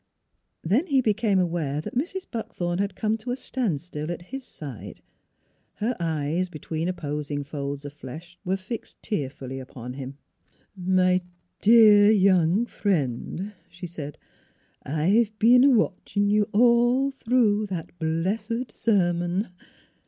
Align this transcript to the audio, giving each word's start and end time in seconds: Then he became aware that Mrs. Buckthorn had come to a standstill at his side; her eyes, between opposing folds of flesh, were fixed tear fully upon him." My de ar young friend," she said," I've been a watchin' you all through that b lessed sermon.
Then 0.63 0.87
he 0.87 0.99
became 0.99 1.37
aware 1.37 1.79
that 1.79 1.93
Mrs. 1.93 2.25
Buckthorn 2.31 2.79
had 2.79 2.95
come 2.95 3.19
to 3.19 3.29
a 3.29 3.35
standstill 3.35 4.09
at 4.11 4.23
his 4.33 4.43
side; 4.43 4.99
her 5.75 5.95
eyes, 5.99 6.49
between 6.49 6.87
opposing 6.87 7.43
folds 7.43 7.85
of 7.85 7.93
flesh, 7.93 8.35
were 8.43 8.57
fixed 8.57 9.03
tear 9.03 9.29
fully 9.29 9.59
upon 9.59 9.93
him." 9.93 10.17
My 10.75 11.21
de 11.61 12.05
ar 12.07 12.11
young 12.11 12.65
friend," 12.65 13.53
she 13.69 13.85
said," 13.85 14.17
I've 14.83 15.37
been 15.37 15.63
a 15.63 15.69
watchin' 15.69 16.31
you 16.31 16.49
all 16.51 17.11
through 17.11 17.67
that 17.67 17.91
b 17.99 18.07
lessed 18.07 18.71
sermon. 18.71 19.49